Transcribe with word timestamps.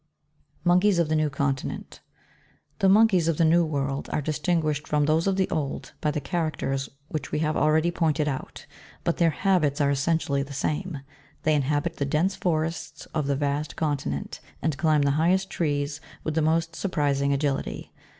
MONKEYS 0.63 0.97
OF 0.97 1.09
THE 1.09 1.15
NEW 1.15 1.29
CONTINENT. 1.29 1.99
20. 2.79 2.79
The 2.79 2.89
monkeys 2.89 3.27
of 3.27 3.37
the 3.37 3.45
new 3.45 3.63
world 3.63 4.09
are 4.11 4.19
distinguished 4.19 4.87
from 4.87 5.05
those 5.05 5.27
of 5.27 5.35
the 5.35 5.47
old, 5.51 5.91
by 6.01 6.09
the 6.09 6.19
characters 6.19 6.89
which 7.09 7.31
we 7.31 7.37
have 7.41 7.55
already 7.55 7.91
pointed 7.91 8.27
out; 8.27 8.65
but 9.03 9.17
their 9.17 9.29
habits 9.29 9.79
are 9.79 9.91
essentially 9.91 10.41
the 10.41 10.53
same. 10.53 11.01
They 11.43 11.53
inhabit 11.53 11.97
the 11.97 12.05
dense 12.05 12.35
forests 12.35 13.05
of 13.13 13.27
this 13.27 13.37
vast 13.37 13.75
continent, 13.75 14.39
and 14.59 14.75
climb 14.75 15.03
the 15.03 15.11
highest 15.21 15.51
trees 15.51 16.01
with 16.23 16.33
the 16.33 16.41
most 16.41 16.75
surprising 16.75 17.31
agility. 17.31 17.93